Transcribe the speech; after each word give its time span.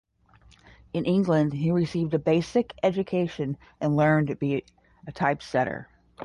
In 0.93 1.05
England, 1.05 1.53
he 1.53 1.69
received 1.69 2.15
a 2.15 2.17
basic 2.17 2.73
education 2.81 3.55
and 3.79 3.95
learned 3.95 4.29
to 4.29 4.35
be 4.35 4.65
a 5.05 5.11
typesetter. 5.11 5.89